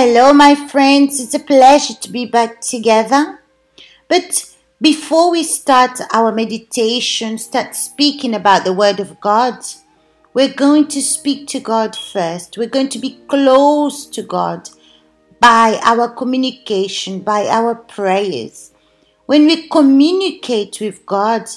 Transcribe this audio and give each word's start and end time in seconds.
Hello, 0.00 0.32
my 0.32 0.54
friends. 0.54 1.18
It's 1.18 1.34
a 1.34 1.40
pleasure 1.40 1.94
to 2.02 2.08
be 2.08 2.24
back 2.24 2.60
together. 2.60 3.40
But 4.06 4.54
before 4.80 5.32
we 5.32 5.42
start 5.42 5.98
our 6.12 6.30
meditation, 6.30 7.36
start 7.36 7.74
speaking 7.74 8.32
about 8.32 8.62
the 8.62 8.72
Word 8.72 9.00
of 9.00 9.20
God, 9.20 9.58
we're 10.34 10.54
going 10.54 10.86
to 10.86 11.02
speak 11.02 11.48
to 11.48 11.58
God 11.58 11.96
first. 11.96 12.56
We're 12.56 12.68
going 12.68 12.90
to 12.90 13.00
be 13.00 13.18
close 13.26 14.06
to 14.10 14.22
God 14.22 14.70
by 15.40 15.80
our 15.82 16.08
communication, 16.08 17.18
by 17.18 17.48
our 17.48 17.74
prayers. 17.74 18.70
When 19.26 19.46
we 19.46 19.66
communicate 19.66 20.78
with 20.80 21.04
God 21.06 21.48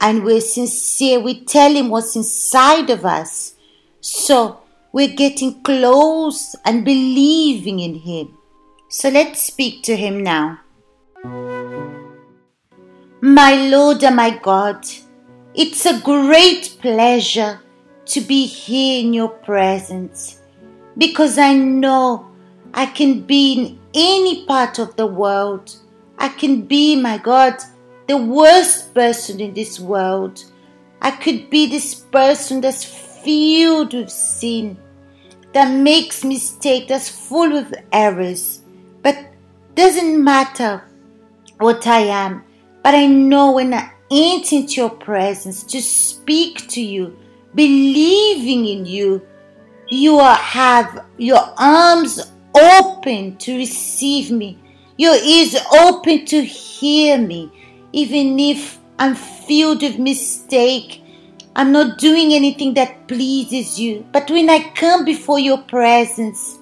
and 0.00 0.24
we're 0.24 0.40
sincere, 0.40 1.20
we 1.20 1.44
tell 1.44 1.74
Him 1.74 1.90
what's 1.90 2.16
inside 2.16 2.88
of 2.88 3.04
us. 3.04 3.56
So, 4.00 4.63
we're 4.94 5.08
getting 5.08 5.60
close 5.64 6.54
and 6.64 6.84
believing 6.84 7.80
in 7.80 7.96
Him. 7.96 8.38
So 8.88 9.08
let's 9.08 9.42
speak 9.42 9.82
to 9.82 9.96
Him 9.96 10.22
now. 10.22 10.60
My 13.20 13.54
Lord 13.70 14.04
and 14.04 14.14
my 14.14 14.38
God, 14.38 14.86
it's 15.52 15.84
a 15.84 15.98
great 15.98 16.76
pleasure 16.80 17.60
to 18.06 18.20
be 18.20 18.46
here 18.46 19.04
in 19.04 19.12
your 19.12 19.30
presence 19.30 20.40
because 20.96 21.38
I 21.38 21.54
know 21.54 22.28
I 22.72 22.86
can 22.86 23.22
be 23.22 23.52
in 23.54 23.80
any 23.94 24.46
part 24.46 24.78
of 24.78 24.94
the 24.94 25.08
world. 25.08 25.74
I 26.18 26.28
can 26.28 26.62
be, 26.66 26.94
my 26.94 27.18
God, 27.18 27.56
the 28.06 28.16
worst 28.16 28.94
person 28.94 29.40
in 29.40 29.54
this 29.54 29.80
world. 29.80 30.44
I 31.02 31.10
could 31.10 31.50
be 31.50 31.66
this 31.66 31.96
person 31.96 32.60
that's 32.60 32.84
filled 32.84 33.94
with 33.94 34.10
sin 34.10 34.78
that 35.54 35.72
makes 35.72 36.24
mistake, 36.24 36.88
that's 36.88 37.08
full 37.08 37.56
of 37.56 37.72
errors. 37.92 38.60
But 39.02 39.16
doesn't 39.74 40.22
matter 40.22 40.82
what 41.58 41.86
I 41.86 42.00
am. 42.00 42.44
But 42.82 42.94
I 42.94 43.06
know 43.06 43.52
when 43.52 43.72
I 43.72 43.92
enter 44.10 44.56
into 44.56 44.74
your 44.74 44.90
presence 44.90 45.62
to 45.64 45.80
speak 45.80 46.68
to 46.68 46.82
you, 46.82 47.16
believing 47.54 48.66
in 48.66 48.84
you, 48.84 49.26
you 49.88 50.18
have 50.18 51.06
your 51.18 51.54
arms 51.56 52.32
open 52.54 53.36
to 53.36 53.56
receive 53.56 54.30
me, 54.30 54.58
your 54.96 55.14
ears 55.14 55.56
open 55.72 56.26
to 56.26 56.44
hear 56.44 57.16
me, 57.18 57.50
even 57.92 58.38
if 58.38 58.78
I'm 58.98 59.14
filled 59.14 59.82
with 59.82 59.98
mistake 59.98 61.03
I'm 61.56 61.70
not 61.70 61.98
doing 61.98 62.32
anything 62.32 62.74
that 62.74 63.06
pleases 63.06 63.78
you. 63.78 64.04
But 64.10 64.28
when 64.30 64.50
I 64.50 64.72
come 64.74 65.04
before 65.04 65.38
your 65.38 65.58
presence 65.58 66.58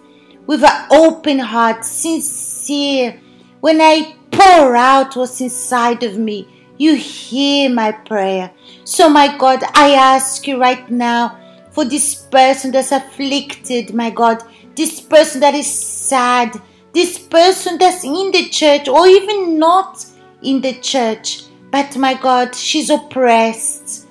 with 0.47 0.63
an 0.63 0.87
open 0.91 1.39
heart, 1.39 1.85
sincere, 1.85 3.19
when 3.61 3.81
I 3.81 4.17
pour 4.31 4.77
out 4.77 5.17
what's 5.17 5.41
inside 5.41 6.03
of 6.03 6.19
me, 6.19 6.47
you 6.77 6.95
hear 6.95 7.71
my 7.71 7.93
prayer. 7.93 8.51
So, 8.85 9.09
my 9.09 9.37
God, 9.39 9.63
I 9.75 9.95
ask 9.95 10.47
you 10.47 10.61
right 10.61 10.91
now 10.91 11.39
for 11.71 11.85
this 11.85 12.15
person 12.15 12.71
that's 12.71 12.93
afflicted, 12.93 13.95
my 13.95 14.11
God, 14.11 14.43
this 14.75 15.01
person 15.01 15.41
that 15.41 15.55
is 15.55 15.73
sad, 15.73 16.61
this 16.93 17.19
person 17.19 17.79
that's 17.79 18.05
in 18.05 18.31
the 18.31 18.49
church 18.51 18.89
or 18.89 19.07
even 19.07 19.59
not 19.59 20.05
in 20.43 20.61
the 20.61 20.75
church, 20.81 21.45
but 21.71 21.97
my 21.97 22.13
God, 22.13 22.55
she's 22.55 22.91
oppressed 22.91 24.02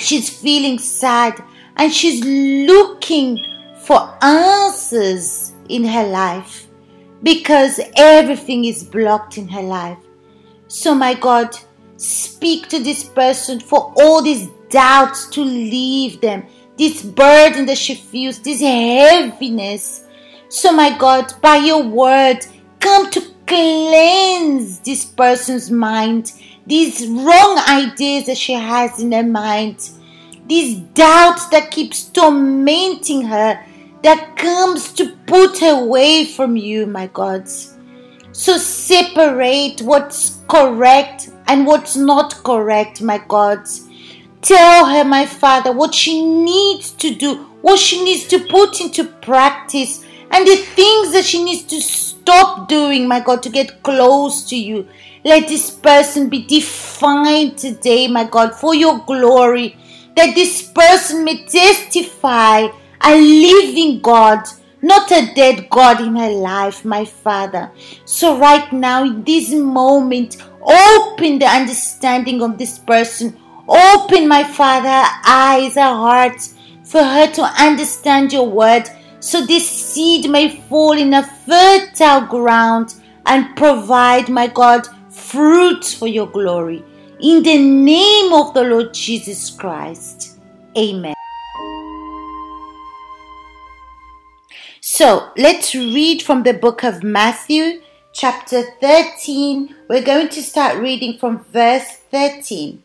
she's 0.00 0.30
feeling 0.30 0.78
sad 0.78 1.42
and 1.76 1.92
she's 1.92 2.24
looking 2.24 3.38
for 3.82 4.16
answers 4.22 5.52
in 5.68 5.84
her 5.84 6.06
life 6.06 6.68
because 7.22 7.80
everything 7.96 8.64
is 8.64 8.82
blocked 8.82 9.38
in 9.38 9.48
her 9.48 9.62
life. 9.62 9.98
So, 10.68 10.94
my 10.94 11.14
God, 11.14 11.56
speak 11.96 12.68
to 12.68 12.82
this 12.82 13.04
person 13.04 13.60
for 13.60 13.92
all 13.96 14.22
these 14.22 14.48
doubts 14.70 15.28
to 15.30 15.42
leave 15.42 16.20
them, 16.20 16.46
this 16.78 17.02
burden 17.02 17.66
that 17.66 17.78
she 17.78 17.94
feels, 17.94 18.40
this 18.40 18.60
heaviness. 18.60 20.04
So, 20.48 20.72
my 20.72 20.96
God, 20.96 21.32
by 21.40 21.56
your 21.56 21.82
word, 21.82 22.46
come 22.80 23.10
to 23.10 23.22
cleanse 23.46 24.80
this 24.80 25.04
person's 25.04 25.70
mind 25.70 26.32
these 26.66 27.06
wrong 27.08 27.58
ideas 27.68 28.26
that 28.26 28.36
she 28.36 28.54
has 28.54 29.00
in 29.00 29.12
her 29.12 29.22
mind, 29.22 29.90
these 30.46 30.76
doubts 30.94 31.48
that 31.48 31.70
keeps 31.70 32.04
tormenting 32.04 33.22
her, 33.22 33.64
that 34.02 34.36
comes 34.36 34.92
to 34.92 35.16
put 35.26 35.58
her 35.58 35.80
away 35.80 36.24
from 36.24 36.56
you, 36.56 36.86
my 36.86 37.06
God. 37.08 37.48
So 38.32 38.56
separate 38.56 39.82
what's 39.82 40.40
correct 40.48 41.30
and 41.46 41.66
what's 41.66 41.96
not 41.96 42.34
correct, 42.42 43.02
my 43.02 43.22
God. 43.28 43.66
Tell 44.40 44.86
her, 44.86 45.04
my 45.04 45.26
Father, 45.26 45.72
what 45.72 45.94
she 45.94 46.24
needs 46.24 46.90
to 46.92 47.14
do, 47.14 47.44
what 47.60 47.78
she 47.78 48.02
needs 48.02 48.26
to 48.28 48.40
put 48.48 48.80
into 48.80 49.04
practice, 49.04 50.04
and 50.30 50.46
the 50.46 50.56
things 50.56 51.12
that 51.12 51.24
she 51.24 51.44
needs 51.44 51.62
to 51.64 51.80
stop 52.22 52.68
doing, 52.68 53.08
my 53.08 53.20
God, 53.20 53.42
to 53.42 53.50
get 53.50 53.82
close 53.82 54.44
to 54.48 54.56
you. 54.56 54.88
Let 55.24 55.48
this 55.48 55.70
person 55.70 56.28
be 56.28 56.46
defined 56.46 57.58
today, 57.58 58.08
my 58.08 58.24
God, 58.24 58.54
for 58.54 58.74
your 58.74 58.98
glory. 59.00 59.76
That 60.16 60.34
this 60.34 60.62
person 60.62 61.24
may 61.24 61.44
testify 61.46 62.68
a 63.04 63.14
living 63.20 64.00
God, 64.00 64.44
not 64.82 65.10
a 65.10 65.32
dead 65.34 65.68
God 65.70 66.00
in 66.00 66.16
her 66.16 66.30
life, 66.30 66.84
my 66.84 67.04
Father. 67.04 67.70
So, 68.04 68.38
right 68.38 68.72
now, 68.72 69.04
in 69.04 69.24
this 69.24 69.52
moment, 69.52 70.36
open 70.60 71.38
the 71.38 71.46
understanding 71.46 72.42
of 72.42 72.58
this 72.58 72.78
person. 72.78 73.36
Open, 73.66 74.28
my 74.28 74.44
Father, 74.44 75.08
eyes, 75.26 75.74
her 75.74 75.80
heart, 75.80 76.40
for 76.84 77.02
her 77.02 77.32
to 77.32 77.42
understand 77.42 78.32
your 78.32 78.48
word, 78.48 78.88
so 79.22 79.46
this 79.46 79.68
seed 79.68 80.28
may 80.28 80.60
fall 80.62 80.98
in 80.98 81.14
a 81.14 81.22
fertile 81.22 82.26
ground 82.26 82.96
and 83.24 83.54
provide, 83.56 84.28
my 84.28 84.48
God, 84.48 84.88
fruits 85.10 85.94
for 85.94 86.08
your 86.08 86.26
glory. 86.26 86.84
In 87.20 87.44
the 87.44 87.56
name 87.56 88.32
of 88.32 88.52
the 88.52 88.64
Lord 88.64 88.92
Jesus 88.92 89.48
Christ. 89.48 90.40
Amen. 90.76 91.14
So 94.80 95.30
let's 95.36 95.72
read 95.72 96.22
from 96.22 96.42
the 96.42 96.54
book 96.54 96.82
of 96.82 97.04
Matthew, 97.04 97.80
chapter 98.12 98.64
13. 98.80 99.72
We're 99.88 100.02
going 100.02 100.30
to 100.30 100.42
start 100.42 100.78
reading 100.78 101.16
from 101.18 101.44
verse 101.44 101.86
13. 102.10 102.82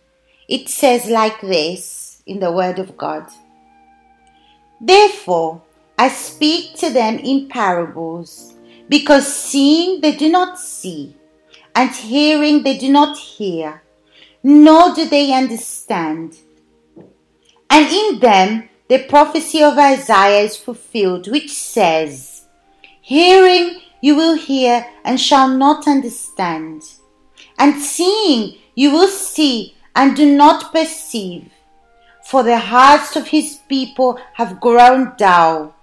It 0.48 0.70
says 0.70 1.08
like 1.08 1.42
this 1.42 2.22
in 2.28 2.40
the 2.40 2.52
Word 2.52 2.78
of 2.78 2.96
God 2.96 3.26
Therefore, 4.80 5.64
I 5.98 6.10
speak 6.10 6.76
to 6.78 6.92
them 6.92 7.18
in 7.18 7.50
parables, 7.50 8.54
because 8.88 9.34
seeing 9.34 10.02
they 10.02 10.16
do 10.16 10.30
not 10.30 10.60
see 10.60 11.16
and 11.76 11.92
hearing 11.92 12.64
they 12.64 12.78
do 12.78 12.92
not 12.92 13.18
hear, 13.18 13.82
nor 14.44 14.94
do 14.94 15.06
they 15.06 15.32
understand. 15.34 16.38
And 17.70 17.88
in 17.92 18.20
them 18.20 18.70
the 18.88 19.04
prophecy 19.06 19.62
of 19.62 19.78
Isaiah 19.78 20.44
is 20.44 20.56
fulfilled, 20.56 21.30
which 21.30 21.52
says, 21.52 22.46
Hearing 23.02 23.82
you 24.02 24.16
will 24.16 24.36
hear 24.36 24.86
and 25.04 25.20
shall 25.20 25.48
not 25.50 25.88
understand, 25.88 26.84
and 27.58 27.82
seeing 27.82 28.58
you 28.76 28.92
will 28.92 29.08
see 29.08 29.76
and 29.96 30.16
do 30.16 30.36
not 30.36 30.72
perceive, 30.72 31.52
for 32.24 32.44
the 32.44 32.60
hearts 32.60 33.16
of 33.16 33.28
his 33.28 33.60
people 33.68 34.20
have 34.34 34.60
grown 34.60 35.14
dull. 35.18 35.74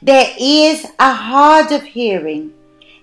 Their 0.00 0.32
ears 0.38 0.86
are 1.00 1.14
hard 1.14 1.72
of 1.72 1.82
hearing, 1.82 2.52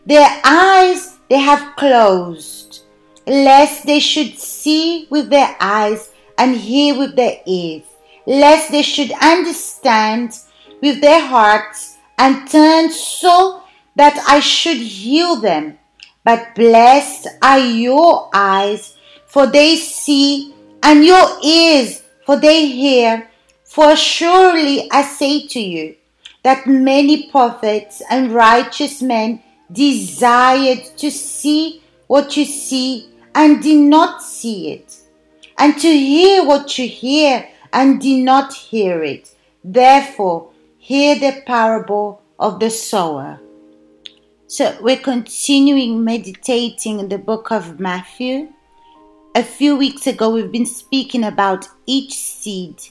their 0.05 0.29
eyes 0.45 1.17
they 1.29 1.39
have 1.39 1.75
closed, 1.75 2.83
lest 3.27 3.85
they 3.85 3.99
should 3.99 4.39
see 4.39 5.05
with 5.09 5.29
their 5.29 5.57
eyes 5.59 6.09
and 6.37 6.55
hear 6.55 6.97
with 6.97 7.17
their 7.17 7.37
ears, 7.45 7.83
lest 8.25 8.71
they 8.71 8.81
should 8.81 9.11
understand 9.21 10.39
with 10.81 11.01
their 11.01 11.19
hearts 11.19 11.97
and 12.17 12.47
turn 12.49 12.89
so 12.89 13.63
that 13.97 14.17
I 14.29 14.39
should 14.39 14.77
heal 14.77 15.35
them. 15.35 15.77
But 16.23 16.55
blessed 16.55 17.27
are 17.41 17.59
your 17.59 18.29
eyes, 18.33 18.95
for 19.27 19.47
they 19.47 19.75
see, 19.75 20.55
and 20.81 21.03
your 21.03 21.27
ears, 21.43 22.03
for 22.25 22.39
they 22.39 22.67
hear. 22.67 23.29
For 23.65 23.97
surely 23.97 24.89
I 24.91 25.01
say 25.01 25.45
to 25.47 25.59
you 25.59 25.95
that 26.45 26.67
many 26.67 27.31
prophets 27.31 28.03
and 28.07 28.31
righteous 28.31 29.01
men 29.01 29.41
desired 29.71 30.85
to 30.95 31.09
see 31.09 31.81
what 32.05 32.37
you 32.37 32.45
see 32.45 33.09
and 33.33 33.63
did 33.63 33.79
not 33.79 34.21
see 34.21 34.69
it, 34.69 34.95
and 35.57 35.75
to 35.79 35.87
hear 35.87 36.45
what 36.45 36.77
you 36.77 36.87
hear 36.87 37.49
and 37.73 37.99
did 37.99 38.23
not 38.23 38.53
hear 38.53 39.01
it. 39.01 39.33
Therefore, 39.63 40.51
hear 40.77 41.15
the 41.15 41.41
parable 41.47 42.21
of 42.37 42.59
the 42.59 42.69
sower. 42.69 43.39
So, 44.45 44.77
we're 44.81 44.97
continuing 44.97 46.03
meditating 46.03 46.99
in 46.99 47.09
the 47.09 47.17
book 47.17 47.51
of 47.51 47.79
Matthew. 47.79 48.49
A 49.33 49.41
few 49.41 49.75
weeks 49.75 50.05
ago, 50.05 50.29
we've 50.29 50.51
been 50.51 50.67
speaking 50.67 51.23
about 51.23 51.67
each 51.87 52.13
seed. 52.13 52.83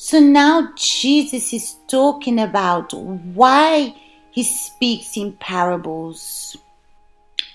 So 0.00 0.20
now 0.20 0.74
Jesus 0.76 1.52
is 1.52 1.74
talking 1.88 2.38
about 2.38 2.94
why 2.94 3.96
he 4.30 4.44
speaks 4.44 5.16
in 5.16 5.32
parables. 5.32 6.56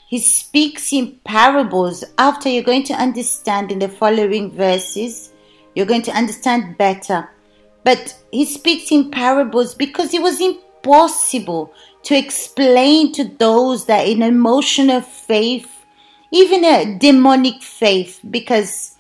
He 0.09 0.19
speaks 0.19 0.91
in 0.91 1.21
parables 1.23 2.03
after 2.17 2.49
you're 2.49 2.61
going 2.61 2.83
to 2.83 2.95
understand 2.95 3.71
in 3.71 3.79
the 3.79 3.87
following 3.87 4.51
verses. 4.51 5.31
You're 5.73 5.85
going 5.85 6.01
to 6.01 6.11
understand 6.11 6.77
better. 6.77 7.29
But 7.85 8.13
he 8.29 8.43
speaks 8.43 8.91
in 8.91 9.09
parables 9.09 9.73
because 9.73 10.13
it 10.13 10.21
was 10.21 10.41
impossible 10.41 11.73
to 12.03 12.17
explain 12.17 13.13
to 13.13 13.23
those 13.23 13.85
that 13.85 14.05
in 14.05 14.21
emotional 14.21 14.99
faith, 14.99 15.71
even 16.31 16.65
a 16.65 16.99
demonic 16.99 17.63
faith, 17.63 18.19
because 18.29 18.97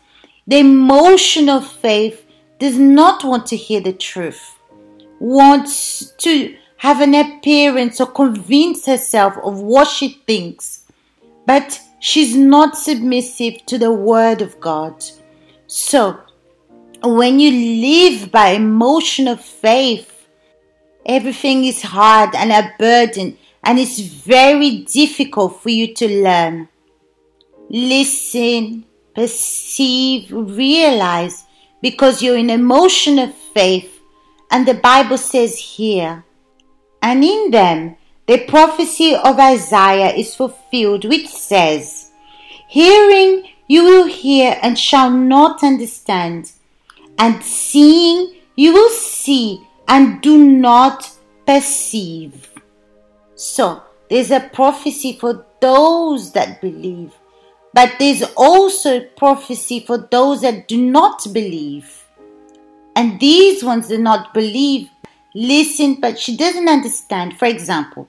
the 0.47 0.59
emotional 0.59 1.59
faith 1.59 2.22
does 2.63 2.79
not 2.79 3.23
want 3.23 3.45
to 3.47 3.55
hear 3.55 3.81
the 3.81 3.93
truth, 3.93 4.57
wants 5.19 6.11
to 6.17 6.55
have 6.77 6.99
an 7.01 7.13
appearance 7.13 8.01
or 8.01 8.07
convince 8.07 8.85
herself 8.85 9.33
of 9.43 9.59
what 9.59 9.87
she 9.87 10.21
thinks, 10.27 10.83
but 11.45 11.79
she's 11.99 12.35
not 12.35 12.77
submissive 12.77 13.65
to 13.67 13.77
the 13.77 13.91
word 13.91 14.41
of 14.41 14.59
God. 14.59 15.03
So, 15.67 16.19
when 17.03 17.39
you 17.39 17.51
live 17.81 18.31
by 18.31 18.49
emotional 18.49 19.37
faith, 19.37 20.13
Everything 21.05 21.65
is 21.65 21.81
hard 21.81 22.33
and 22.33 22.51
a 22.51 22.73
burden, 22.79 23.37
and 23.63 23.77
it's 23.77 23.99
very 23.99 24.79
difficult 24.79 25.61
for 25.61 25.69
you 25.69 25.93
to 25.95 26.07
learn. 26.23 26.69
Listen, 27.69 28.85
perceive, 29.13 30.31
realize, 30.31 31.42
because 31.83 32.21
you're 32.21 32.37
in 32.37 32.49
emotional 32.49 33.27
faith, 33.53 33.99
and 34.49 34.65
the 34.65 34.73
Bible 34.73 35.17
says 35.17 35.59
here, 35.59 36.23
and 37.01 37.23
in 37.23 37.51
them 37.51 37.97
the 38.25 38.45
prophecy 38.45 39.13
of 39.13 39.37
Isaiah 39.37 40.15
is 40.15 40.33
fulfilled, 40.33 41.03
which 41.03 41.27
says, 41.27 42.09
Hearing 42.69 43.49
you 43.67 43.83
will 43.83 44.07
hear 44.07 44.57
and 44.61 44.79
shall 44.79 45.11
not 45.11 45.61
understand, 45.61 46.53
and 47.19 47.43
seeing 47.43 48.33
you 48.55 48.71
will 48.73 48.89
see 48.89 49.61
and 49.89 50.21
do 50.21 50.37
not 50.37 51.11
perceive. 51.45 52.49
So, 53.35 53.83
there's 54.09 54.31
a 54.31 54.39
prophecy 54.53 55.17
for 55.19 55.45
those 55.59 56.31
that 56.31 56.61
believe, 56.61 57.11
but 57.73 57.93
there's 57.99 58.23
also 58.37 59.01
prophecy 59.17 59.79
for 59.79 59.97
those 59.97 60.41
that 60.41 60.67
do 60.67 60.77
not 60.77 61.25
believe. 61.33 62.03
And 62.95 63.19
these 63.19 63.63
ones 63.63 63.87
do 63.87 63.97
not 63.97 64.33
believe, 64.33 64.89
listen, 65.33 65.99
but 65.99 66.19
she 66.19 66.37
doesn't 66.37 66.69
understand. 66.69 67.39
For 67.39 67.45
example, 67.45 68.07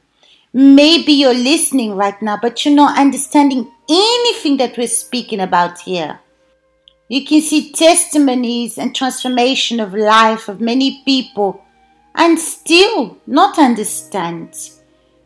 maybe 0.52 1.12
you're 1.12 1.32
listening 1.32 1.94
right 1.96 2.20
now, 2.20 2.38
but 2.40 2.64
you're 2.64 2.74
not 2.74 2.98
understanding 2.98 3.70
anything 3.88 4.58
that 4.58 4.76
we're 4.76 4.86
speaking 4.86 5.40
about 5.40 5.80
here. 5.80 6.20
You 7.08 7.24
can 7.24 7.40
see 7.40 7.72
testimonies 7.72 8.78
and 8.78 8.94
transformation 8.94 9.80
of 9.80 9.94
life 9.94 10.48
of 10.48 10.60
many 10.60 11.02
people 11.04 11.62
and 12.14 12.38
still 12.38 13.18
not 13.26 13.58
understand. 13.58 14.56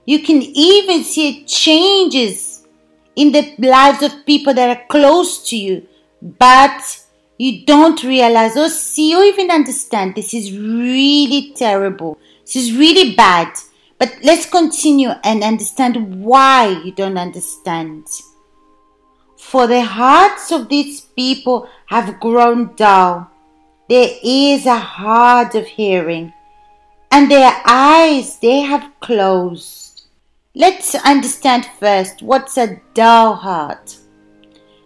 You 0.07 0.23
can 0.23 0.43
even 0.43 1.05
see 1.05 1.45
changes 1.45 2.58
in 3.19 3.33
the 3.33 3.55
lives 3.59 4.03
of 4.03 4.25
people 4.25 4.55
that 4.55 4.77
are 4.77 4.87
close 4.89 5.49
to 5.51 5.57
you, 5.57 5.87
but 6.23 7.05
you 7.37 7.67
don't 7.67 8.05
realize 8.05 8.57
or 8.57 8.69
see 8.69 9.15
or 9.17 9.25
even 9.25 9.51
understand 9.51 10.15
this 10.15 10.33
is 10.33 10.57
really 10.57 11.53
terrible. 11.55 12.17
This 12.45 12.57
is 12.57 12.77
really 12.77 13.15
bad. 13.17 13.53
But 13.99 14.15
let's 14.23 14.47
continue 14.49 15.11
and 15.25 15.43
understand 15.43 16.25
why 16.25 16.81
you 16.85 16.93
don't 16.93 17.19
understand. 17.19 18.07
For 19.37 19.67
the 19.67 19.83
hearts 19.83 20.53
of 20.53 20.69
these 20.69 21.01
people 21.01 21.69
have 21.87 22.21
grown 22.21 22.77
dull. 22.77 23.29
Their 23.89 24.11
ears 24.23 24.67
are 24.67 24.79
hard 24.79 25.57
of 25.57 25.67
hearing 25.67 26.33
and 27.11 27.31
their 27.31 27.53
eyes 27.65 28.39
they 28.39 28.61
have 28.61 28.93
closed. 29.01 29.88
Let's 30.55 30.95
understand 30.95 31.69
first 31.79 32.23
what's 32.23 32.57
a 32.57 32.81
dull 32.95 33.35
heart. 33.35 33.97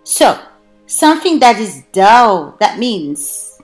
So, 0.02 0.40
something 0.86 1.38
that 1.38 1.60
is 1.60 1.84
dull, 1.92 2.56
that 2.58 2.80
means 2.80 3.60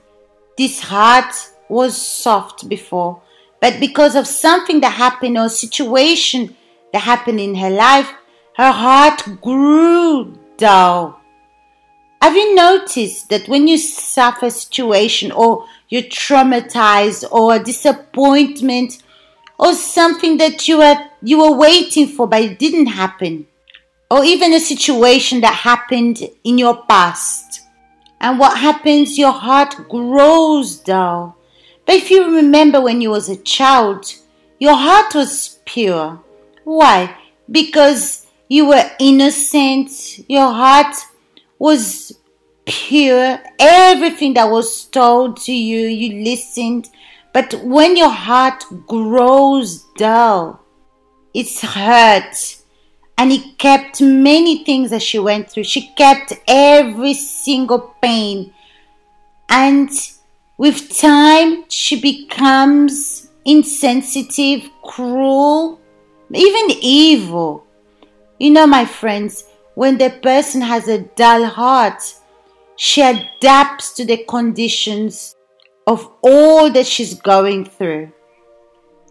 this 0.57 0.79
heart 0.79 1.33
was 1.67 2.01
soft 2.01 2.69
before, 2.69 3.21
but 3.59 3.81
because 3.81 4.15
of 4.15 4.27
something 4.27 4.79
that 4.79 4.93
happened 4.93 5.37
or 5.37 5.49
situation 5.49 6.55
that 6.93 6.99
happened 6.99 7.41
in 7.41 7.55
her 7.55 7.69
life, 7.69 8.09
her 8.55 8.71
heart 8.71 9.21
grew 9.41 10.37
dull. 10.57 11.19
Have 12.21 12.35
you 12.35 12.55
noticed 12.55 13.29
that 13.29 13.47
when 13.49 13.67
you 13.67 13.77
suffer 13.77 14.45
a 14.45 14.51
situation 14.51 15.31
or 15.33 15.65
you're 15.89 16.03
traumatized 16.03 17.29
or 17.31 17.55
a 17.55 17.63
disappointment 17.63 19.03
or 19.59 19.73
something 19.73 20.37
that 20.37 20.67
you 20.67 20.77
were 20.77 20.97
you 21.21 21.39
were 21.39 21.55
waiting 21.55 22.07
for 22.07 22.27
but 22.27 22.41
it 22.41 22.59
didn't 22.59 22.87
happen. 22.87 23.45
Or 24.09 24.23
even 24.23 24.53
a 24.53 24.59
situation 24.59 25.41
that 25.41 25.53
happened 25.53 26.19
in 26.43 26.57
your 26.57 26.83
past. 26.85 27.61
And 28.19 28.39
what 28.39 28.57
happens 28.57 29.19
your 29.19 29.31
heart 29.31 29.75
grows 29.87 30.77
dull. 30.77 31.37
But 31.85 31.95
if 31.95 32.09
you 32.09 32.35
remember 32.35 32.81
when 32.81 33.01
you 33.01 33.11
was 33.11 33.29
a 33.29 33.35
child 33.35 34.13
your 34.59 34.75
heart 34.75 35.15
was 35.15 35.59
pure. 35.65 36.19
Why? 36.65 37.15
Because 37.49 38.27
you 38.49 38.67
were 38.67 38.91
innocent. 38.99 39.89
Your 40.29 40.51
heart 40.51 40.95
was 41.57 42.17
pure. 42.65 43.39
Everything 43.57 44.33
that 44.33 44.51
was 44.51 44.85
told 44.85 45.37
to 45.43 45.53
you, 45.53 45.87
you 45.87 46.23
listened. 46.23 46.89
But 47.33 47.53
when 47.63 47.95
your 47.95 48.09
heart 48.09 48.63
grows 48.87 49.85
dull, 49.97 50.61
it's 51.33 51.61
hurt. 51.61 52.57
And 53.17 53.31
it 53.31 53.57
kept 53.57 54.01
many 54.01 54.63
things 54.63 54.91
that 54.91 55.01
she 55.01 55.19
went 55.19 55.49
through. 55.49 55.65
She 55.65 55.93
kept 55.95 56.33
every 56.47 57.13
single 57.13 57.93
pain. 58.01 58.53
And 59.49 59.89
with 60.57 60.97
time, 60.97 61.65
she 61.67 61.99
becomes 61.99 63.29
insensitive, 63.45 64.69
cruel, 64.83 65.79
even 66.33 66.77
evil. 66.81 67.65
You 68.39 68.51
know, 68.51 68.67
my 68.67 68.85
friends, 68.85 69.43
when 69.75 69.97
the 69.97 70.09
person 70.09 70.61
has 70.61 70.87
a 70.87 70.99
dull 70.99 71.45
heart, 71.45 72.01
she 72.77 73.01
adapts 73.01 73.93
to 73.95 74.05
the 74.05 74.23
conditions 74.23 75.35
of 75.89 76.07
all 76.21 76.69
that 76.69 76.85
she's 76.85 77.15
going 77.15 77.65
through. 77.65 78.11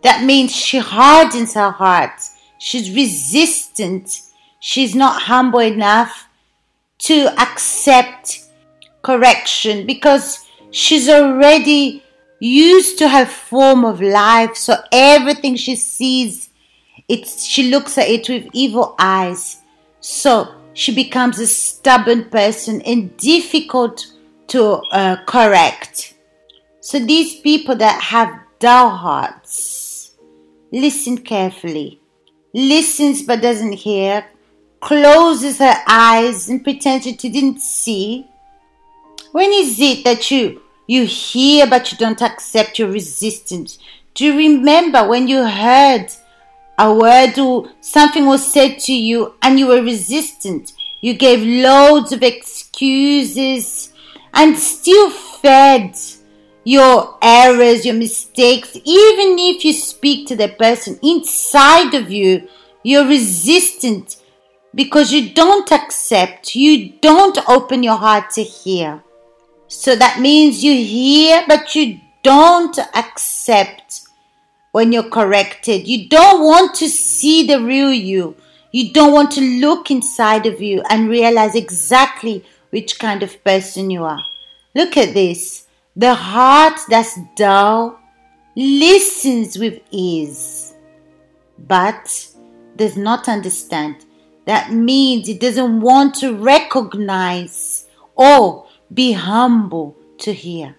That 0.05 0.25
means 0.25 0.55
she 0.55 0.79
hardens 0.79 1.55
her 1.55 1.73
heart. 1.73 2.21
She's 2.59 2.95
resistant. 2.95 4.21
She's 4.61 4.95
not 4.95 5.23
humble 5.23 5.59
enough 5.59 6.29
to 6.99 7.35
accept 7.37 8.45
correction 9.03 9.87
because 9.87 10.47
she's 10.71 11.09
already 11.09 12.05
used 12.39 12.97
to 12.99 13.09
her 13.09 13.27
form 13.27 13.85
of 13.85 14.01
life. 14.01 14.55
So 14.57 14.77
everything 14.93 15.57
she 15.57 15.75
sees, 15.75 16.49
it's, 17.09 17.45
she 17.45 17.71
looks 17.71 17.99
at 17.99 18.09
it 18.09 18.29
with 18.29 18.47
evil 18.53 18.95
eyes. 19.01 19.57
So 19.99 20.55
she 20.75 20.95
becomes 20.95 21.41
a 21.41 21.47
stubborn 21.49 22.27
person 22.31 22.83
and 22.83 23.17
difficult 23.17 24.07
to 24.49 24.81
uh, 24.93 25.17
correct. 25.27 26.15
So 26.89 26.99
these 26.99 27.39
people 27.41 27.77
that 27.77 28.01
have 28.01 28.33
dull 28.59 28.89
hearts, 28.89 30.17
listen 30.73 31.19
carefully, 31.19 32.01
listens 32.55 33.21
but 33.25 33.43
doesn't 33.43 33.75
hear, 33.75 34.25
closes 34.81 35.59
her 35.59 35.75
eyes 35.87 36.49
and 36.49 36.65
pretends 36.65 37.05
that 37.05 37.23
you 37.23 37.31
didn't 37.31 37.61
see. 37.61 38.27
When 39.33 39.53
is 39.53 39.79
it 39.79 40.03
that 40.05 40.31
you 40.31 40.63
you 40.87 41.05
hear 41.05 41.67
but 41.67 41.93
you 41.93 41.99
don't 41.99 42.23
accept 42.23 42.79
your 42.79 42.89
resistance? 42.89 43.79
Do 44.15 44.25
you 44.25 44.39
remember 44.39 45.07
when 45.07 45.29
you 45.29 45.45
heard 45.45 46.07
a 46.79 46.95
word 46.95 47.39
or 47.39 47.69
something 47.83 48.25
was 48.25 48.51
said 48.51 48.79
to 48.87 48.95
you 48.95 49.35
and 49.43 49.59
you 49.59 49.67
were 49.67 49.83
resistant. 49.83 50.73
You 51.03 51.13
gave 51.13 51.43
loads 51.43 52.13
of 52.13 52.23
excuses 52.23 53.93
and 54.33 54.57
still 54.57 55.11
fed 55.11 55.95
your 56.69 57.17
errors, 57.23 57.87
your 57.87 57.95
mistakes, 57.95 58.71
even 58.85 59.29
if 59.39 59.65
you 59.65 59.73
speak 59.73 60.27
to 60.29 60.37
the 60.37 60.49
person 60.49 60.99
inside 61.03 61.95
of 61.95 62.11
you, 62.11 62.33
You're 62.83 63.07
resistant 63.07 64.17
because 64.75 65.13
you 65.13 65.35
don't 65.35 65.71
accept, 65.73 66.55
you 66.55 66.93
don't 67.03 67.39
open 67.47 67.83
your 67.83 67.97
heart 67.97 68.31
to 68.31 68.43
hear. 68.43 69.03
So 69.67 69.97
that 69.97 70.21
means 70.21 70.65
you 70.65 70.73
hear, 70.73 71.45
but 71.47 71.75
you 71.75 72.01
don't 72.23 72.79
accept 72.95 74.03
when 74.73 74.93
you're 74.93 75.11
corrected. 75.11 75.87
You 75.87 76.09
don't 76.09 76.45
want 76.45 76.75
to 76.77 76.89
see 76.89 77.47
the 77.47 77.61
real 77.61 77.93
you. 77.93 78.37
You 78.73 78.93
don't 78.93 79.13
want 79.13 79.33
to 79.33 79.61
look 79.61 79.91
inside 79.91 80.47
of 80.47 80.63
you 80.63 80.83
and 80.89 81.11
realize 81.11 81.55
exactly 81.55 82.45
which 82.71 82.99
kind 82.99 83.23
of 83.23 83.43
person 83.45 83.91
you 83.91 84.05
are. 84.05 84.23
Look 84.75 84.97
at 84.97 85.13
this. 85.13 85.67
The 85.99 86.15
heart 86.15 86.79
that's 86.89 87.19
dull 87.35 87.99
listens 88.55 89.59
with 89.59 89.81
ease, 89.91 90.73
but 91.59 92.29
does 92.77 92.97
not 92.97 93.29
understand. 93.29 94.07
That 94.47 94.73
means 94.73 95.29
it 95.29 95.41
doesn't 95.41 95.81
want 95.81 96.15
to 96.21 96.37
recognize 96.37 97.87
or 98.15 98.69
be 98.95 99.11
humble 99.11 99.97
to 100.19 100.33
hear. 100.33 100.77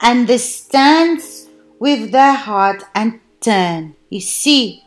Understands 0.00 1.48
with 1.80 2.12
their 2.12 2.34
heart 2.34 2.84
and 2.94 3.18
turn. 3.40 3.96
You 4.10 4.20
see, 4.20 4.84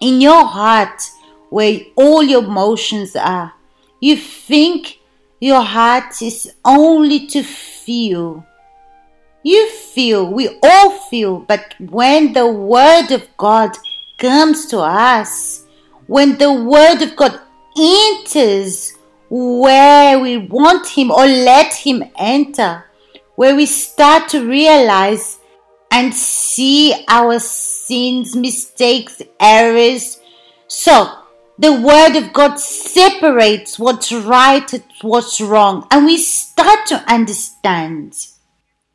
in 0.00 0.22
your 0.22 0.46
heart, 0.46 1.02
where 1.50 1.80
all 1.94 2.22
your 2.22 2.44
emotions 2.44 3.14
are, 3.16 3.52
you 4.00 4.16
think 4.16 4.99
your 5.40 5.62
heart 5.62 6.20
is 6.20 6.52
only 6.64 7.26
to 7.28 7.42
feel. 7.42 8.46
You 9.42 9.70
feel, 9.70 10.30
we 10.30 10.58
all 10.62 10.90
feel, 11.08 11.40
but 11.40 11.74
when 11.78 12.34
the 12.34 12.46
Word 12.46 13.10
of 13.10 13.26
God 13.38 13.70
comes 14.18 14.66
to 14.66 14.80
us, 14.80 15.64
when 16.06 16.36
the 16.36 16.52
Word 16.52 17.00
of 17.00 17.16
God 17.16 17.40
enters 17.78 18.92
where 19.30 20.18
we 20.18 20.36
want 20.36 20.86
Him 20.88 21.10
or 21.10 21.26
let 21.26 21.72
Him 21.72 22.04
enter, 22.18 22.84
where 23.36 23.56
we 23.56 23.64
start 23.64 24.28
to 24.30 24.46
realize 24.46 25.38
and 25.90 26.14
see 26.14 26.94
our 27.08 27.38
sins, 27.38 28.36
mistakes, 28.36 29.22
errors. 29.40 30.18
So, 30.68 31.19
the 31.60 31.74
Word 31.74 32.16
of 32.16 32.32
God 32.32 32.58
separates 32.58 33.78
what's 33.78 34.10
right 34.10 34.72
and 34.72 34.82
what's 35.02 35.42
wrong, 35.42 35.86
and 35.90 36.06
we 36.06 36.16
start 36.16 36.86
to 36.86 37.04
understand. 37.06 38.16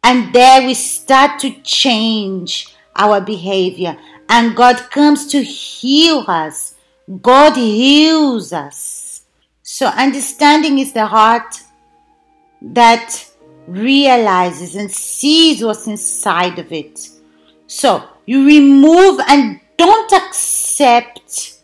And 0.04 0.34
there 0.34 0.66
we 0.66 0.74
start 0.74 1.40
to 1.42 1.52
change 1.62 2.76
our 2.96 3.22
behavior, 3.22 3.96
and 4.30 4.56
God 4.56 4.90
comes 4.90 5.28
to 5.28 5.44
heal 5.44 6.26
us. 6.28 6.74
God 7.22 7.56
heals 7.56 8.52
us. 8.52 9.22
So, 9.62 9.86
understanding 9.86 10.80
is 10.80 10.92
the 10.92 11.06
heart 11.06 11.62
that 12.64 13.30
realizes 13.68 14.76
and 14.76 14.92
sees 14.92 15.64
what's 15.64 15.86
inside 15.86 16.58
of 16.58 16.72
it. 16.72 17.10
So, 17.68 18.10
you 18.26 18.48
remove 18.48 19.20
and 19.28 19.60
don't 19.78 20.12
accept 20.14 21.55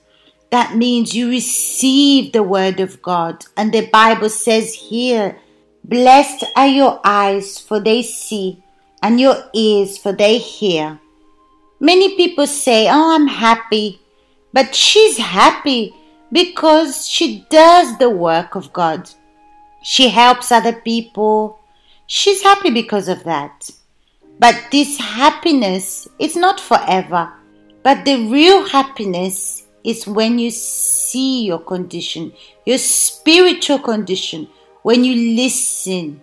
that 0.52 0.76
means 0.76 1.16
you 1.16 1.30
receive 1.30 2.34
the 2.34 2.44
word 2.44 2.80
of 2.82 3.02
God. 3.02 3.46
And 3.56 3.74
the 3.74 3.88
Bible 3.88 4.30
says 4.30 4.74
here, 4.74 5.38
Blessed 5.84 6.44
are 6.56 6.68
your 6.68 7.00
eyes, 7.04 7.58
for 7.58 7.80
they 7.80 8.04
see, 8.04 8.62
and 9.02 9.20
your 9.20 9.38
ears, 9.54 9.98
for 9.98 10.12
they 10.12 10.38
hear. 10.38 11.00
Many 11.80 12.16
people 12.16 12.46
say, 12.48 12.88
Oh, 12.90 13.16
I'm 13.16 13.28
happy. 13.28 14.00
But 14.54 14.76
she's 14.76 15.18
happy 15.18 15.96
because 16.32 17.08
she 17.08 17.46
does 17.50 17.98
the 17.98 18.10
work 18.10 18.56
of 18.56 18.74
God. 18.74 19.10
She 19.84 20.10
helps 20.10 20.52
other 20.52 20.74
people. 20.74 21.60
She's 22.08 22.44
happy 22.44 22.70
because 22.70 23.08
of 23.08 23.24
that. 23.24 23.70
But 24.38 24.56
this 24.72 24.98
happiness 24.98 26.08
is 26.20 26.36
not 26.36 26.60
forever. 26.60 27.32
But 27.84 28.04
the 28.06 28.28
real 28.28 28.68
happiness 28.68 29.68
is 29.84 30.08
when 30.08 30.40
you 30.40 30.52
see 30.52 31.46
your 31.46 31.60
condition, 31.60 32.34
your 32.66 32.78
spiritual 32.78 33.80
condition, 33.80 34.48
when 34.84 35.04
you 35.04 35.36
listen, 35.36 36.22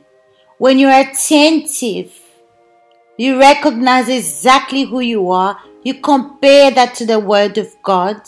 when 0.58 0.78
you're 0.78 0.90
attentive, 0.90 2.12
you 3.16 3.38
recognize 3.38 4.08
exactly 4.08 4.84
who 4.84 5.00
you 5.00 5.30
are, 5.30 5.60
you 5.82 5.94
compare 6.00 6.70
that 6.70 6.94
to 6.96 7.06
the 7.06 7.18
Word 7.18 7.58
of 7.58 7.74
God, 7.82 8.20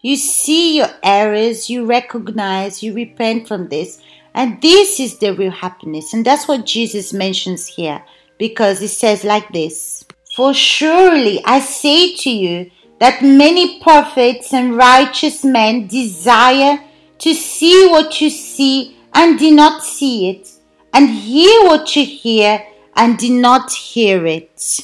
you 0.00 0.16
see 0.16 0.78
your 0.78 0.90
errors, 1.02 1.70
you 1.70 1.86
recognize, 1.86 2.82
you 2.82 2.92
repent 2.92 3.46
from 3.46 3.68
this, 3.68 4.02
and 4.34 4.60
this 4.60 4.98
is 4.98 5.18
the 5.18 5.34
real 5.34 5.50
happiness. 5.50 6.14
And 6.14 6.24
that's 6.24 6.48
what 6.48 6.66
Jesus 6.66 7.12
mentions 7.12 7.66
here 7.66 8.02
because 8.38 8.80
he 8.80 8.88
says 8.88 9.24
like 9.24 9.52
this 9.52 10.04
For 10.34 10.54
surely 10.54 11.40
I 11.44 11.60
say 11.60 12.16
to 12.16 12.30
you, 12.30 12.70
that 12.98 13.22
many 13.22 13.80
prophets 13.80 14.52
and 14.52 14.76
righteous 14.76 15.44
men 15.44 15.86
desire 15.86 16.82
to 17.18 17.34
see 17.34 17.88
what 17.88 18.20
you 18.20 18.30
see 18.30 18.96
and 19.14 19.38
do 19.38 19.50
not 19.50 19.84
see 19.84 20.30
it, 20.30 20.48
and 20.92 21.08
hear 21.08 21.64
what 21.64 21.94
you 21.94 22.04
hear 22.04 22.66
and 22.96 23.18
do 23.18 23.30
not 23.30 23.72
hear 23.72 24.26
it. 24.26 24.80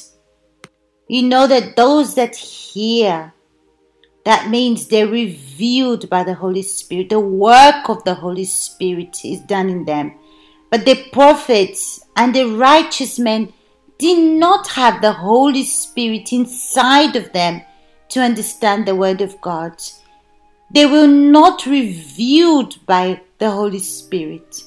You 1.07 1.23
know 1.23 1.47
that 1.47 1.75
those 1.75 2.15
that 2.15 2.35
hear, 2.35 3.33
that 4.25 4.49
means 4.49 4.87
they're 4.87 5.07
revealed 5.07 6.09
by 6.09 6.23
the 6.23 6.35
Holy 6.35 6.61
Spirit. 6.61 7.09
The 7.09 7.19
work 7.19 7.89
of 7.89 8.03
the 8.03 8.13
Holy 8.13 8.45
Spirit 8.45 9.17
is 9.25 9.41
done 9.41 9.69
in 9.69 9.85
them. 9.85 10.13
But 10.69 10.85
the 10.85 11.09
prophets 11.11 12.05
and 12.15 12.35
the 12.35 12.45
righteous 12.45 13.17
men 13.17 13.53
did 13.97 14.39
not 14.39 14.67
have 14.69 15.01
the 15.01 15.13
Holy 15.13 15.63
Spirit 15.63 16.31
inside 16.31 17.15
of 17.15 17.33
them 17.33 17.61
to 18.09 18.21
understand 18.21 18.85
the 18.85 18.95
Word 18.95 19.21
of 19.21 19.39
God. 19.41 19.81
They 20.71 20.85
were 20.85 21.07
not 21.07 21.65
revealed 21.65 22.85
by 22.85 23.21
the 23.37 23.49
Holy 23.49 23.79
Spirit. 23.79 24.63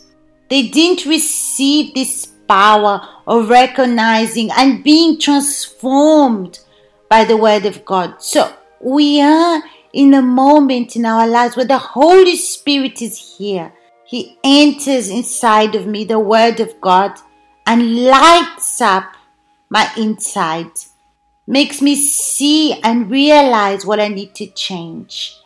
They 0.49 0.69
didn't 0.69 1.07
receive 1.07 1.95
this 1.95 2.27
power 2.49 3.07
of 3.27 3.49
recognizing 3.49 4.51
and 4.51 4.83
being 4.83 5.19
transformed 5.19 6.59
by 7.09 7.25
the 7.25 7.37
Word 7.37 7.67
of 7.67 7.85
God. 7.85 8.23
So 8.23 8.53
we 8.81 9.21
are 9.21 9.63
in 9.93 10.15
a 10.15 10.23
moment 10.23 10.97
in 10.97 11.05
our 11.05 11.27
lives 11.27 11.57
where 11.57 11.67
the 11.67 11.79
Holy 11.79 12.37
Spirit 12.37 13.01
is 13.01 13.37
here. 13.39 13.73
He 14.05 14.37
enters 14.43 15.09
inside 15.09 15.75
of 15.75 15.87
me, 15.87 16.05
the 16.05 16.19
Word 16.19 16.61
of 16.61 16.81
God, 16.81 17.19
and 17.67 18.05
lights 18.05 18.81
up 18.81 19.15
my 19.71 19.91
inside 19.97 20.73
makes 21.47 21.83
me 21.83 21.97
see 21.97 22.75
and 22.83 23.11
realize 23.11 23.85
what 23.85 24.01
I 24.01 24.09
need 24.09 24.35
to 24.37 24.47
change. 24.47 25.37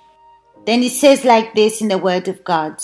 Then 0.66 0.82
it 0.82 0.92
says 0.92 1.24
like 1.24 1.54
this 1.54 1.80
in 1.80 1.88
the 1.88 1.98
Word 1.98 2.28
of 2.28 2.44
God 2.44 2.82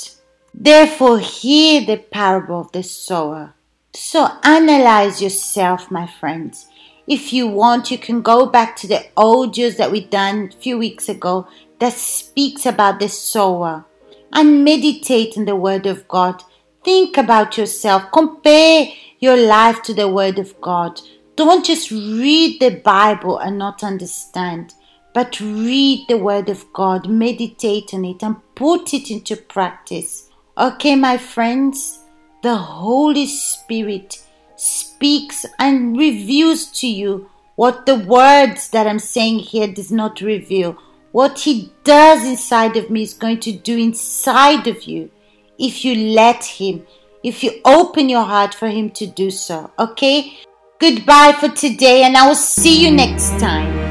Therefore, 0.55 1.19
hear 1.19 1.81
the 1.81 1.97
parable 1.97 2.61
of 2.61 2.73
the 2.73 2.83
sower. 2.83 3.55
So, 3.95 4.29
analyze 4.43 5.23
yourself, 5.23 5.91
my 5.91 6.07
friends. 6.07 6.67
If 7.07 7.33
you 7.33 7.49
want, 7.49 7.91
you 7.91 7.99
can 7.99 8.23
go 8.23 8.47
back 8.47 8.77
to 8.77 8.87
the 8.87 9.05
audios 9.17 9.77
that 9.77 9.91
we 9.91 10.05
done 10.05 10.51
a 10.53 10.57
few 10.57 10.79
weeks 10.79 11.09
ago 11.09 11.49
that 11.79 11.95
speaks 11.95 12.65
about 12.65 13.01
the 13.01 13.09
sower 13.09 13.85
and 14.33 14.65
meditate 14.65 15.37
in 15.37 15.47
the 15.47 15.57
Word 15.57 15.87
of 15.87 16.07
God. 16.07 16.43
Think 16.85 17.17
about 17.17 17.59
yourself. 17.59 18.05
Compare 18.13 18.89
your 19.19 19.37
life 19.37 19.83
to 19.83 19.95
the 19.95 20.09
Word 20.09 20.39
of 20.39 20.61
God. 20.61 21.01
Don't 21.35 21.65
just 21.65 21.91
read 21.91 22.61
the 22.61 22.81
Bible 22.85 23.39
and 23.39 23.57
not 23.57 23.83
understand, 23.83 24.75
but 25.15 25.41
read 25.41 26.07
the 26.09 26.19
Word 26.19 26.51
of 26.51 26.71
God, 26.73 27.09
meditate 27.09 27.95
on 27.95 28.05
it, 28.05 28.23
and 28.23 28.37
put 28.55 28.93
it 28.93 29.11
into 29.11 29.37
practice. 29.37 30.31
Okay, 30.59 30.95
my 30.95 31.17
friends, 31.17 32.01
the 32.43 32.57
Holy 32.57 33.27
Spirit 33.27 34.23
speaks 34.57 35.47
and 35.59 35.97
reveals 35.97 36.67
to 36.67 36.87
you 36.87 37.31
what 37.57 37.87
the 37.87 37.97
words 37.97 38.69
that 38.71 38.87
I'm 38.87 38.99
saying 38.99 39.41
here 39.41 39.69
does 39.69 39.91
not 39.91 40.21
reveal. 40.21 40.77
What 41.13 41.41
He 41.41 41.73
does 41.85 42.25
inside 42.27 42.77
of 42.77 42.91
me 42.91 43.03
is 43.03 43.15
going 43.15 43.41
to 43.41 43.53
do 43.53 43.79
inside 43.79 44.67
of 44.67 44.83
you 44.85 45.11
if 45.59 45.85
you 45.85 46.15
let 46.15 46.45
Him, 46.45 46.87
if 47.23 47.43
you 47.43 47.53
open 47.65 48.09
your 48.09 48.25
heart 48.25 48.55
for 48.55 48.69
Him 48.69 48.91
to 48.91 49.07
do 49.07 49.31
so. 49.31 49.71
Okay? 49.79 50.39
Goodbye 50.83 51.37
for 51.39 51.49
today, 51.49 52.03
and 52.03 52.17
I 52.17 52.27
will 52.27 52.35
see 52.35 52.85
you 52.85 52.91
next 52.91 53.39
time. 53.39 53.82